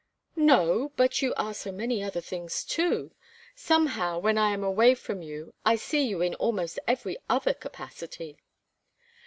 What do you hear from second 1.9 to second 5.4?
other things, too. Somehow, when I am away from